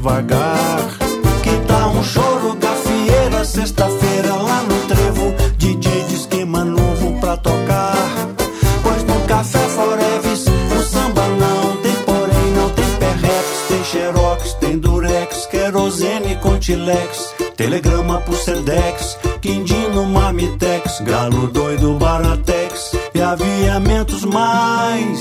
devagar. 0.00 0.96
Que 1.42 1.56
tá 1.66 1.88
um 1.88 2.02
choro, 2.02 2.56
gafieira, 2.56 3.44
sexta-feira 3.44 4.34
lá 4.34 4.62
no 4.62 4.86
trevo. 4.86 5.34
DJ 5.58 6.04
de 6.04 6.14
esquema 6.14 6.64
novo 6.64 7.20
pra 7.20 7.36
tocar. 7.36 8.08
Pois 8.82 9.04
no 9.04 9.20
café 9.26 9.58
Foreves, 9.58 10.46
o 10.46 10.82
samba 10.82 11.26
não 11.28 11.76
tem 11.82 11.94
porém, 12.06 12.50
não 12.56 12.70
tem 12.70 12.90
perrex, 12.98 13.46
tem 13.68 13.84
xerox, 13.84 14.54
tem 14.54 14.78
durex, 14.78 15.46
querosene, 15.46 16.36
contilex. 16.36 17.34
Telegrama 17.56 18.22
pro 18.22 18.34
Sedex, 18.34 19.18
Quindino, 19.42 20.06
Marmitex, 20.06 21.00
Galo 21.02 21.46
doido, 21.48 21.92
Baratex 21.98 22.92
e 23.14 23.20
aviamentos 23.20 24.24
mais. 24.24 25.20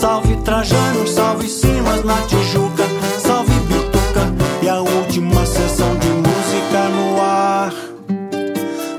Salve 0.00 0.34
Trajano, 0.36 1.06
salve 1.06 1.46
Simas 1.46 2.02
na 2.06 2.16
Tijuca, 2.22 2.84
salve 3.18 3.52
Bituca 3.68 4.32
e 4.62 4.68
a 4.70 4.80
última 4.80 5.44
sessão 5.44 5.94
de 5.98 6.08
música 6.08 6.88
no 6.88 7.20
ar. 7.20 7.74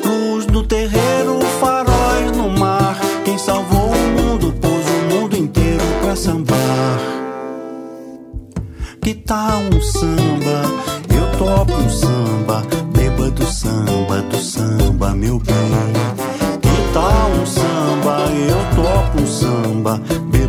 Luz 0.06 0.46
no 0.46 0.62
terreiro, 0.62 1.40
faróis 1.60 2.38
no 2.38 2.52
mar. 2.52 3.00
Quem 3.26 3.36
salvou 3.36 3.90
o 3.90 4.22
mundo 4.22 4.54
pôs 4.62 4.86
o 4.88 5.16
mundo 5.16 5.36
inteiro 5.36 5.84
pra 6.04 6.16
sambar. 6.16 7.00
Que 9.02 9.16
tal 9.16 9.60
um 9.74 9.82
samba? 9.82 10.62
Eu 11.10 11.40
toco 11.40 11.82
um 11.82 11.90
samba, 11.90 12.64
beba 12.94 13.32
do 13.32 13.46
samba, 13.48 14.22
do 14.30 14.38
samba, 14.38 15.16
meu 15.16 15.40
bem. 15.40 15.56
Que 16.62 16.94
tal 16.94 17.32
um 17.42 17.46
samba? 17.48 18.20
Eu 18.30 18.76
toco 18.76 19.20
um 19.20 19.26
samba 19.26 19.98
do 20.30 20.41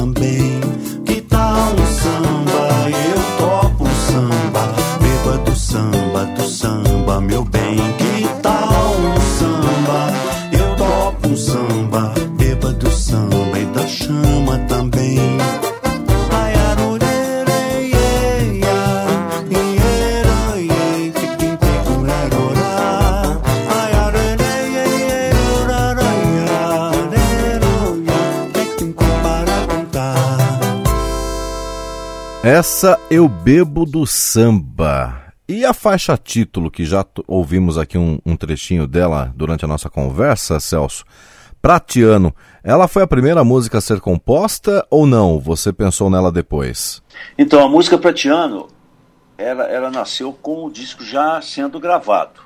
também. 0.00 0.60
Que 1.04 1.20
tal 1.22 1.74
um 1.74 1.86
samba? 1.86 2.90
Eu 2.90 3.38
topo 3.38 3.84
um 3.84 3.94
samba. 4.08 4.74
Beba 5.02 5.38
do 5.38 5.54
samba, 5.54 6.24
do 6.36 6.48
samba, 6.48 7.20
meu 7.20 7.44
bem. 7.44 7.76
Que 7.98 8.28
tal 8.42 8.94
um 8.94 9.20
samba? 9.38 10.12
Eu 10.52 10.76
topo 10.76 11.28
um 11.28 11.36
samba. 11.36 12.14
Beba 12.38 12.72
do 12.72 12.90
samba 12.90 13.58
e 13.58 13.66
da 13.66 13.86
chama 13.86 14.58
também. 14.68 14.99
Essa 32.60 33.00
eu 33.10 33.26
bebo 33.26 33.86
do 33.86 34.06
samba. 34.06 35.32
E 35.48 35.64
a 35.64 35.72
faixa 35.72 36.14
título, 36.14 36.70
que 36.70 36.84
já 36.84 37.02
ouvimos 37.26 37.78
aqui 37.78 37.96
um, 37.96 38.18
um, 38.26 38.36
trechinho 38.36 38.86
dela 38.86 39.32
durante 39.34 39.64
a 39.64 39.68
nossa 39.68 39.88
conversa, 39.88 40.60
Celso, 40.60 41.06
Pratiano, 41.62 42.34
ela 42.62 42.86
foi 42.86 43.02
a 43.02 43.06
primeira 43.06 43.42
música 43.42 43.78
a 43.78 43.80
ser 43.80 43.98
composta 43.98 44.86
ou 44.90 45.06
não? 45.06 45.40
Você 45.40 45.72
pensou 45.72 46.10
nela 46.10 46.30
depois? 46.30 47.02
Então, 47.38 47.64
a 47.64 47.68
música 47.68 47.96
Pratiano, 47.96 48.68
ela, 49.38 49.64
ela 49.64 49.90
nasceu 49.90 50.30
com 50.30 50.66
o 50.66 50.70
disco 50.70 51.02
já 51.02 51.40
sendo 51.40 51.80
gravado. 51.80 52.42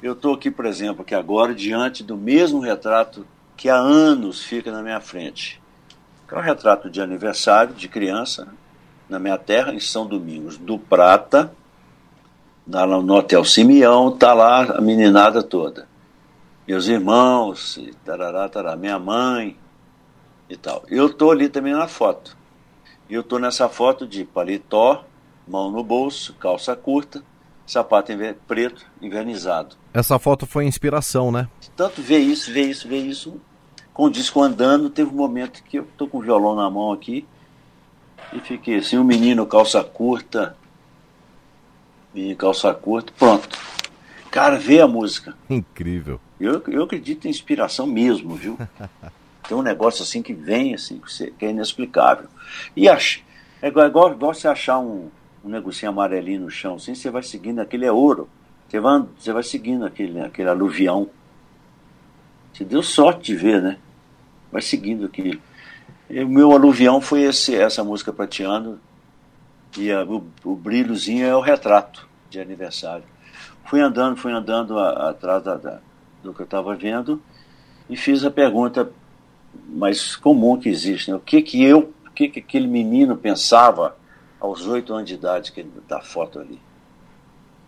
Eu 0.00 0.12
estou 0.12 0.34
aqui, 0.34 0.52
por 0.52 0.66
exemplo, 0.66 1.02
aqui 1.02 1.16
agora, 1.16 1.52
diante 1.52 2.04
do 2.04 2.16
mesmo 2.16 2.60
retrato 2.60 3.26
que 3.56 3.68
há 3.68 3.76
anos 3.76 4.44
fica 4.44 4.70
na 4.70 4.84
minha 4.84 5.00
frente 5.00 5.60
que 6.26 6.34
é 6.34 6.38
um 6.38 6.40
retrato 6.40 6.90
de 6.90 7.00
aniversário 7.00 7.74
de 7.74 7.88
criança 7.88 8.48
na 9.08 9.18
minha 9.18 9.38
terra, 9.38 9.72
em 9.72 9.80
São 9.80 10.06
Domingos 10.06 10.58
do 10.58 10.78
Prata, 10.78 11.52
no 12.66 13.14
Hotel 13.14 13.44
Simeão, 13.44 14.10
tá 14.10 14.34
lá 14.34 14.76
a 14.76 14.80
meninada 14.80 15.42
toda. 15.42 15.86
Meus 16.66 16.88
irmãos, 16.88 17.78
tarará, 18.04 18.48
tarará, 18.48 18.76
minha 18.76 18.98
mãe 18.98 19.56
e 20.50 20.56
tal. 20.56 20.82
Eu 20.88 21.12
tô 21.12 21.30
ali 21.30 21.48
também 21.48 21.72
na 21.72 21.86
foto. 21.86 22.36
E 23.08 23.14
eu 23.14 23.22
tô 23.22 23.38
nessa 23.38 23.68
foto 23.68 24.04
de 24.04 24.24
paletó, 24.24 25.04
mão 25.46 25.70
no 25.70 25.84
bolso, 25.84 26.34
calça 26.34 26.74
curta, 26.74 27.22
sapato 27.64 28.12
preto, 28.48 28.84
invernizado. 29.00 29.76
Essa 29.94 30.18
foto 30.18 30.44
foi 30.44 30.64
inspiração, 30.64 31.30
né? 31.30 31.48
Tanto 31.76 32.02
ver 32.02 32.18
isso, 32.18 32.52
ver 32.52 32.68
isso, 32.68 32.88
ver 32.88 32.98
isso, 32.98 33.40
com 33.96 34.04
o 34.04 34.10
disco 34.10 34.42
andando, 34.42 34.90
teve 34.90 35.08
um 35.08 35.14
momento 35.14 35.64
que 35.64 35.78
eu 35.78 35.88
tô 35.96 36.06
com 36.06 36.18
o 36.18 36.20
violão 36.20 36.54
na 36.54 36.68
mão 36.68 36.92
aqui 36.92 37.26
e 38.30 38.38
fiquei 38.40 38.76
assim, 38.76 38.98
um 38.98 39.04
menino 39.04 39.46
calça 39.46 39.82
curta, 39.82 40.54
menino 42.12 42.36
calça 42.36 42.74
curta, 42.74 43.10
pronto. 43.18 43.48
Cara, 44.30 44.58
vê 44.58 44.82
a 44.82 44.86
música. 44.86 45.34
Incrível. 45.48 46.20
Eu, 46.38 46.62
eu 46.68 46.82
acredito 46.82 47.24
em 47.24 47.30
inspiração 47.30 47.86
mesmo, 47.86 48.34
viu? 48.34 48.58
Tem 49.48 49.56
um 49.56 49.62
negócio 49.62 50.02
assim 50.02 50.20
que 50.20 50.34
vem, 50.34 50.74
assim, 50.74 51.00
que 51.38 51.46
é 51.46 51.48
inexplicável. 51.48 52.28
E 52.76 52.90
acha, 52.90 53.20
é 53.62 53.68
igual, 53.68 53.86
igual, 53.86 54.12
igual 54.12 54.34
você 54.34 54.46
achar 54.46 54.78
um, 54.78 55.08
um 55.42 55.48
negocinho 55.48 55.90
amarelinho 55.90 56.42
no 56.42 56.50
chão, 56.50 56.74
assim, 56.74 56.94
você 56.94 57.08
vai 57.08 57.22
seguindo, 57.22 57.60
aquele 57.60 57.86
é 57.86 57.92
ouro. 57.92 58.28
Você 58.68 58.78
vai, 58.78 59.02
você 59.18 59.32
vai 59.32 59.42
seguindo 59.42 59.86
aquele, 59.86 60.20
aquele 60.20 60.50
aluvião. 60.50 61.08
Você 62.52 62.62
deu 62.62 62.82
sorte 62.82 63.32
de 63.32 63.36
ver, 63.36 63.62
né? 63.62 63.78
Vai 64.50 64.62
seguindo 64.62 65.06
aquilo. 65.06 65.40
E 66.08 66.22
o 66.22 66.28
meu 66.28 66.52
aluvião 66.52 67.00
foi 67.00 67.22
esse, 67.22 67.54
essa 67.54 67.82
música 67.82 68.12
prateando, 68.12 68.80
e 69.76 69.90
a, 69.90 70.04
o, 70.04 70.24
o, 70.44 70.54
brilhozinho 70.54 71.26
é 71.26 71.34
o 71.34 71.40
retrato 71.40 72.08
de 72.30 72.40
aniversário. 72.40 73.04
Fui 73.64 73.80
andando, 73.80 74.16
fui 74.16 74.32
andando 74.32 74.78
a, 74.78 75.10
atrás 75.10 75.42
da, 75.42 75.56
da, 75.56 75.80
do 76.22 76.32
que 76.32 76.40
eu 76.40 76.44
estava 76.44 76.74
vendo 76.74 77.20
e 77.90 77.96
fiz 77.96 78.24
a 78.24 78.30
pergunta 78.30 78.90
mais 79.68 80.16
comum 80.16 80.58
que 80.58 80.68
existe, 80.68 81.10
né? 81.10 81.16
o 81.16 81.20
que 81.20 81.42
que 81.42 81.62
eu, 81.62 81.92
o 82.06 82.10
que 82.10 82.28
que 82.28 82.40
aquele 82.40 82.66
menino 82.66 83.16
pensava 83.16 83.96
aos 84.40 84.66
oito 84.66 84.94
anos 84.94 85.08
de 85.08 85.14
idade 85.14 85.52
que 85.52 85.60
ele, 85.60 85.72
da 85.88 86.00
foto 86.00 86.38
ali. 86.38 86.60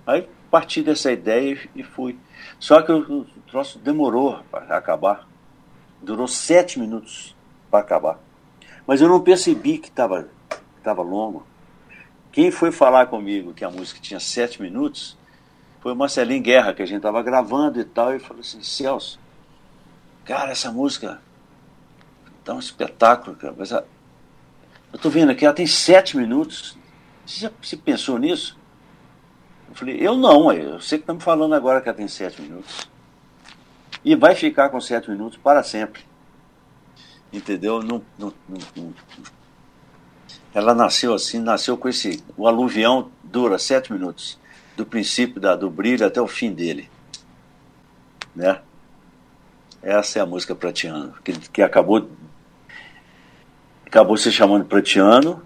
Aí 0.07 0.27
parti 0.51 0.83
dessa 0.83 1.13
ideia 1.13 1.59
e 1.75 1.83
fui. 1.83 2.19
Só 2.59 2.81
que 2.83 2.91
o, 2.91 3.21
o 3.21 3.27
troço 3.47 3.79
demorou 3.79 4.41
para 4.51 4.77
acabar. 4.77 5.28
Durou 6.01 6.29
sete 6.29 6.79
minutos 6.79 7.35
para 7.71 7.81
acabar. 7.81 8.19
Mas 8.87 9.01
eu 9.01 9.09
não 9.09 9.21
percebi 9.21 9.79
que 9.79 9.89
estava 9.89 10.29
tava 10.83 11.03
longo. 11.03 11.47
Quem 12.33 12.51
foi 12.51 12.73
falar 12.73 13.07
comigo 13.07 13.53
que 13.53 13.65
a 13.65 13.71
música 13.71 14.01
tinha 14.01 14.21
sete 14.21 14.63
minutos 14.63 15.19
foi 15.81 15.93
o 15.93 15.97
Marcelinho 15.97 16.43
Guerra, 16.43 16.73
que 16.73 16.83
a 16.83 16.87
gente 16.87 16.99
estava 16.99 17.23
gravando 17.23 17.81
e 17.81 17.85
tal, 17.85 18.15
e 18.15 18.19
falou 18.19 18.41
assim, 18.41 18.63
Celso, 18.63 19.19
cara, 20.25 20.51
essa 20.51 20.73
música 20.73 21.21
tá 22.45 22.55
um 22.55 22.59
espetáculo, 22.59 23.37
cara. 23.37 23.55
Mas 23.57 23.73
a, 23.73 23.85
eu 24.93 24.99
tô 24.99 25.11
vendo 25.11 25.31
aqui, 25.31 25.45
ela 25.45 25.55
tem 25.55 25.67
sete 25.67 26.17
minutos. 26.17 26.79
Você 27.27 27.41
já 27.41 27.53
se 27.63 27.77
pensou 27.77 28.19
nisso? 28.19 28.59
Eu 29.69 29.75
falei, 29.75 29.97
eu 30.01 30.17
não, 30.17 30.53
eu 30.53 30.81
sei 30.81 30.99
que 30.99 31.03
estamos 31.03 31.23
falando 31.23 31.55
agora 31.55 31.81
que 31.81 31.89
ela 31.89 31.97
tem 31.97 32.09
sete 32.09 32.41
minutos 32.41 32.89
e 34.05 34.15
vai 34.15 34.35
ficar 34.35 34.69
com 34.69 34.81
sete 34.81 35.11
minutos 35.11 35.39
para 35.39 35.63
sempre. 35.63 36.03
Entendeu? 37.33 37.83
Não, 37.83 38.03
não, 38.19 38.33
não, 38.49 38.95
ela 40.55 40.75
nasceu 40.75 41.15
assim, 41.15 41.39
nasceu 41.39 41.77
com 41.77 41.89
esse. 41.89 42.25
O 42.37 42.47
aluvião 42.47 43.11
dura 43.23 43.59
sete 43.59 43.93
minutos, 43.93 44.39
do 44.77 44.87
princípio 44.87 45.41
da, 45.41 45.55
do 45.55 45.71
brilho 45.71 46.07
até 46.07 46.21
o 46.21 46.27
fim 46.27 46.53
dele. 46.53 46.91
Né? 48.35 48.61
Essa 49.83 50.19
é 50.19 50.23
a 50.23 50.27
música 50.27 50.55
Pratiano, 50.55 51.15
que, 51.23 51.33
que 51.33 51.63
acabou, 51.63 52.09
acabou 53.87 54.17
se 54.17 54.33
chamando 54.33 54.65
Pratiano, 54.65 55.43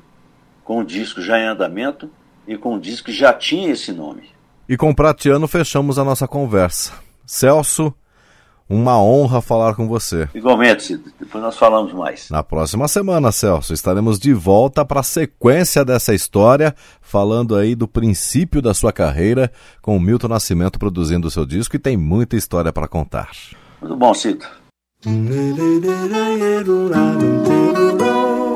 com 0.65 0.79
o 0.79 0.85
disco 0.85 1.21
já 1.21 1.39
em 1.39 1.47
andamento 1.47 2.11
e 2.47 2.57
com 2.57 2.77
o 2.77 2.81
disco 2.81 3.11
já 3.11 3.33
tinha 3.33 3.71
esse 3.71 3.93
nome. 3.93 4.31
E 4.69 4.77
com 4.77 4.95
Pratiano 4.95 5.49
fechamos 5.49 5.99
a 5.99 6.05
nossa 6.05 6.29
conversa. 6.29 6.93
Celso, 7.27 7.95
uma 8.73 8.99
honra 8.99 9.43
falar 9.43 9.75
com 9.75 9.87
você. 9.87 10.29
Igualmente, 10.35 10.83
Cid. 10.83 11.03
Depois 11.21 11.45
nós 11.45 11.59
falamos 11.59 11.93
mais. 11.93 12.31
Na 12.31 12.43
próxima 12.43 12.89
semana, 12.89 13.31
Celso, 13.31 13.75
estaremos 13.75 14.19
de 14.19 14.33
volta 14.33 14.83
para 14.85 15.01
a 15.01 15.03
sequência 15.05 15.85
dessa 15.85 16.15
história, 16.15 16.75
falando 17.01 17.55
aí 17.55 17.75
do 17.75 17.87
princípio 17.87 18.63
da 18.63 18.73
sua 18.73 18.93
carreira, 18.93 19.53
com 19.83 19.95
o 19.97 20.01
Milton 20.01 20.29
Nascimento 20.29 20.79
produzindo 20.79 21.29
o 21.29 21.31
seu 21.31 21.45
disco 21.45 21.77
e 21.77 21.79
tem 21.79 21.99
muita 21.99 22.35
história 22.35 22.73
para 22.73 22.89
contar. 22.89 23.31
Muito 23.81 23.97
bom, 23.97 24.15
Cid. 24.15 24.41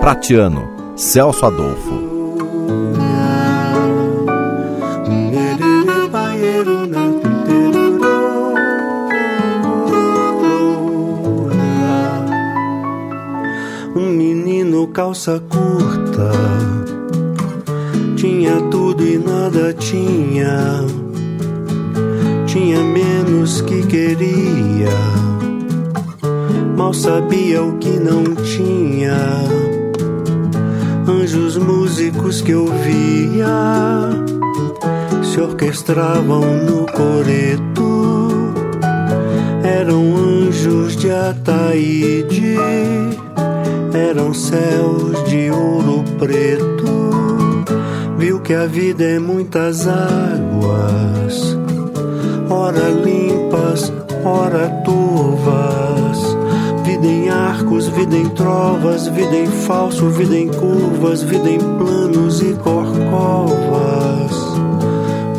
Pratiano, 0.00 0.96
Celso 0.96 1.44
Adolfo. 1.44 3.05
Calça 14.96 15.38
curta. 15.50 16.30
Tinha 18.16 18.62
tudo 18.70 19.06
e 19.06 19.18
nada 19.18 19.74
tinha. 19.74 20.86
Tinha 22.46 22.80
menos 22.82 23.60
que 23.60 23.86
queria. 23.86 24.88
Mal 26.78 26.94
sabia 26.94 27.62
o 27.62 27.76
que 27.76 27.90
não 27.90 28.24
tinha. 28.36 29.18
Anjos 31.06 31.58
músicos 31.58 32.40
que 32.40 32.52
eu 32.52 32.64
via 32.64 34.14
se 35.22 35.38
orquestravam 35.42 36.40
no 36.40 36.86
coreto. 36.86 38.30
Eram 39.62 40.16
anjos 40.16 40.96
de 40.96 41.10
Ataíde 41.10 42.56
eram 43.96 44.34
céus 44.34 45.24
de 45.28 45.50
ouro 45.50 46.04
preto. 46.18 47.06
Viu 48.18 48.40
que 48.40 48.52
a 48.52 48.66
vida 48.66 49.02
é 49.04 49.18
muitas 49.18 49.86
águas, 49.86 51.56
ora 52.50 52.90
limpas, 52.90 53.92
ora 54.24 54.68
turvas. 54.84 56.36
Vida 56.84 57.06
em 57.06 57.28
arcos, 57.28 57.88
vida 57.88 58.16
em 58.16 58.28
trovas, 58.30 59.08
vida 59.08 59.36
em 59.36 59.46
falso, 59.46 60.08
vida 60.10 60.36
em 60.36 60.48
curvas, 60.48 61.22
vida 61.22 61.50
em 61.50 61.58
planos 61.58 62.40
e 62.42 62.54
corcovas. 62.54 64.32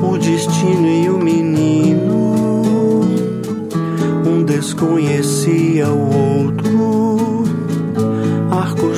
O 0.04 0.18
destino 0.18 0.88
e 0.88 1.10
o 1.10 1.18
menino, 1.18 2.36
um 4.26 4.44
desconhecia 4.44 5.88
o 5.88 6.44
outro 6.44 7.07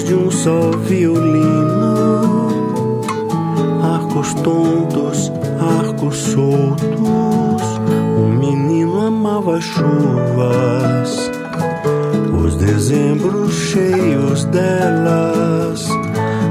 de 0.04 0.16
um 0.16 0.32
só 0.32 0.72
violino, 0.72 2.22
arcos 3.84 4.34
tontos, 4.36 5.32
arcos 5.80 6.18
soltos. 6.18 6.90
O 8.18 8.28
menino 8.28 9.08
amava 9.08 9.62
chuvas, 9.62 11.30
cheios 13.70 14.46
delas. 14.46 15.88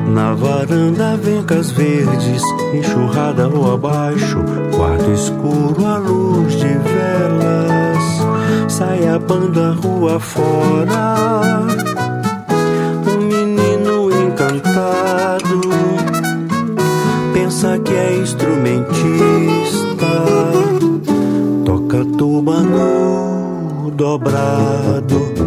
Na 0.09 0.35
varanda, 0.35 1.17
vencas 1.17 1.71
verdes, 1.71 2.43
enxurrada 2.73 3.49
ou 3.49 3.75
abaixo, 3.75 4.39
quarto 4.75 5.11
escuro 5.11 5.87
à 5.87 5.99
luz 5.99 6.55
de 6.55 6.69
velas. 6.69 8.73
Sai 8.73 9.07
a 9.09 9.19
banda 9.19 9.73
rua 9.73 10.19
fora, 10.19 11.67
humano 22.59 23.91
dobrado. 23.91 25.38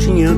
Tuba 0.00 0.32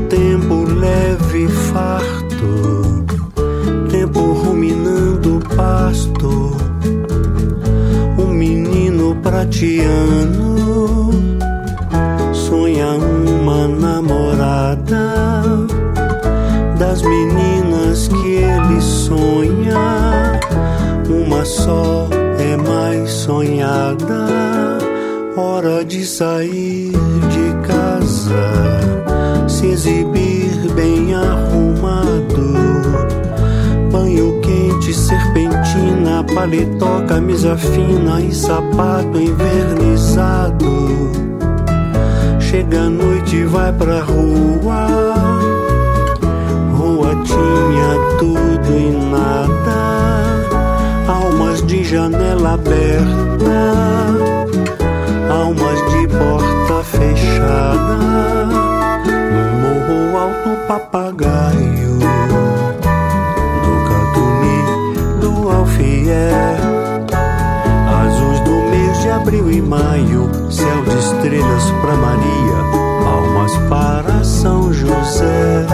no 4.74 5.16
dobrado. 5.16 6.52
sonha 12.32 12.94
uma 12.94 13.68
namorada 13.68 15.12
das 16.78 17.02
meninas 17.02 18.08
que 18.08 18.36
ele 18.36 18.80
sonha. 18.80 20.40
Uma 21.08 21.44
só 21.44 22.08
é 22.38 22.56
mais 22.56 23.10
sonhada. 23.10 24.28
Hora 25.36 25.84
de 25.84 26.04
sair 26.04 26.92
de 26.92 27.66
casa, 27.66 28.81
se 29.62 29.68
exibir 29.68 30.72
bem 30.74 31.14
arrumado. 31.14 32.52
Banho 33.92 34.40
quente, 34.40 34.92
serpentina, 34.92 36.24
paletó, 36.34 37.02
camisa 37.06 37.56
fina 37.56 38.20
e 38.20 38.34
sapato 38.34 39.20
envernizado. 39.20 41.12
Chega 42.40 42.80
a 42.80 42.90
noite 42.90 43.44
vai 43.44 43.72
pra 43.72 44.00
rua. 44.00 44.88
Rua 46.76 47.14
tinha 47.24 48.18
tudo 48.18 48.76
e 48.76 48.90
nada. 49.10 50.42
Almas 51.06 51.64
de 51.64 51.84
janela 51.84 52.54
aberta. 52.54 54.41
Alto 60.42 60.66
papagaio. 60.66 61.98
Do 63.62 63.74
Catuni, 63.88 65.20
do 65.20 65.50
Alfier. 65.50 66.58
Azuis 68.02 68.40
do 68.40 68.50
mês 68.70 69.00
de 69.00 69.08
abril 69.10 69.50
e 69.50 69.62
maio. 69.62 70.30
Céu 70.50 70.82
de 70.84 70.98
estrelas 70.98 71.70
pra 71.80 71.94
Maria 71.94 72.82
almas 73.06 73.56
para 73.68 74.24
São 74.24 74.72
José. 74.72 75.66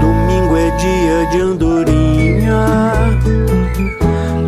Domingo 0.00 0.56
é 0.56 0.70
dia 0.76 1.26
de 1.30 1.40
andorinha, 1.40 2.66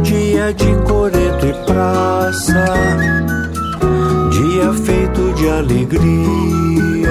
dia 0.02 0.52
de 0.52 0.74
coreto 0.87 1.46
e 1.46 1.52
praça, 1.64 2.64
dia 4.30 4.72
feito 4.72 5.33
de 5.35 5.48
alegria, 5.48 7.11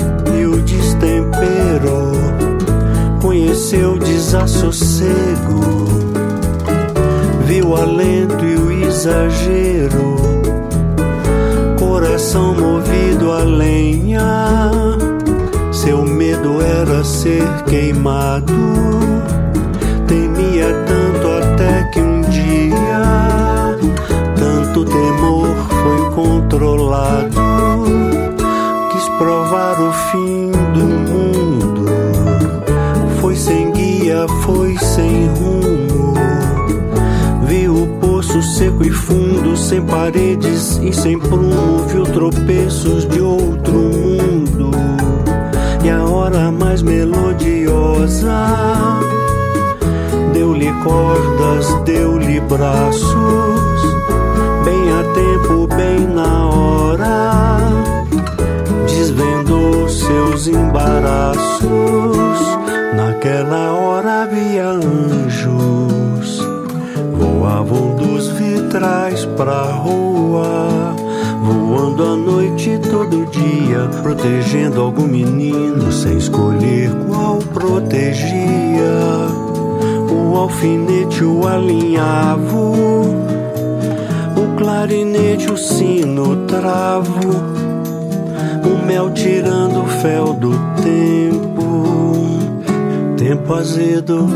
desassossego, 3.99 5.85
viu 7.45 7.69
o 7.69 7.75
alento 7.75 8.43
e 8.43 8.55
o 8.55 8.71
exagero, 8.87 10.15
coração 11.77 12.55
movido 12.55 13.31
a 13.31 13.43
lenha. 13.43 14.71
Seu 15.71 16.03
medo 16.03 16.59
era 16.61 17.03
ser 17.03 17.47
queimado, 17.67 18.53
temia 20.07 20.73
tanto 20.87 21.27
até 21.27 21.83
que 21.91 21.99
um 22.01 22.21
dia, 22.21 23.77
tanto 24.35 24.85
temor 24.85 25.55
foi 25.83 26.09
controlado. 26.15 27.41
Quis 28.91 29.07
provar 29.17 29.79
o 29.79 29.93
fim 29.93 30.40
foi 34.27 34.77
sem 34.77 35.27
rumo. 35.27 36.13
Viu 37.45 37.83
o 37.83 37.87
poço 37.99 38.41
seco 38.41 38.83
e 38.83 38.91
fundo, 38.91 39.55
sem 39.57 39.81
paredes 39.81 40.77
e 40.81 40.93
sem 40.93 41.19
prumo. 41.19 41.85
Viu 41.87 42.03
tropeços 42.03 43.07
de 43.07 43.21
outro 43.21 43.73
mundo. 43.73 44.71
E 45.83 45.89
a 45.89 46.03
hora 46.05 46.51
mais 46.51 46.81
melodiosa 46.81 48.45
deu-lhe 50.33 50.71
cordas, 50.83 51.73
deu-lhe 51.85 52.39
braços. 52.41 53.11
Bem 54.63 54.91
a 54.91 55.03
tempo, 55.13 55.67
bem 55.75 56.07
na 56.07 56.47
hora, 56.47 57.59
desvendou 58.85 59.89
seus 59.89 60.47
embaraços 60.47 62.21
Naquela 62.95 63.71
hora 63.71 63.90
havia 64.41 64.69
anjos, 64.71 66.39
voavam 67.13 67.95
dos 67.95 68.27
vitrais 68.29 69.25
pra 69.37 69.71
rua, 69.71 70.95
voando 71.43 72.03
à 72.03 72.15
noite 72.15 72.79
todo 72.89 73.25
dia, 73.27 73.87
protegendo 74.01 74.81
algum 74.81 75.05
menino 75.05 75.91
sem 75.91 76.17
escolher 76.17 76.89
qual 77.07 77.37
protegia. 77.53 78.31
O 80.11 80.35
alfinete, 80.37 81.23
o 81.23 81.47
alinhavo, 81.47 82.73
o 84.35 84.57
clarinete, 84.57 85.51
o 85.51 85.57
sino, 85.57 86.31
o 86.31 86.35
travo, 86.47 87.19
o 88.65 88.85
mel 88.85 89.11
tirando 89.11 89.83
o 89.83 89.87
fel 89.87 90.33
do 90.33 90.51
tempo 90.81 91.50
tempo 93.21 93.53
azedo 93.53 94.27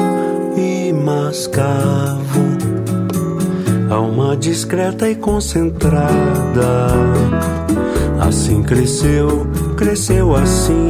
e 0.56 0.94
mascavo, 0.94 2.40
alma 3.90 4.38
discreta 4.38 5.10
e 5.10 5.16
concentrada. 5.16 6.14
Assim 8.20 8.62
cresceu, 8.62 9.48
cresceu 9.76 10.36
assim, 10.36 10.90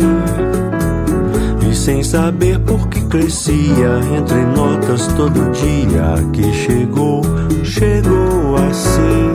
e 1.72 1.74
sem 1.74 2.04
saber 2.04 2.60
por 2.60 2.86
que 2.90 3.02
crescia, 3.06 4.02
entre 4.14 4.42
notas 4.42 5.08
todo 5.16 5.50
dia 5.54 6.16
que 6.34 6.52
chegou, 6.52 7.22
chegou 7.64 8.58
assim. 8.70 9.35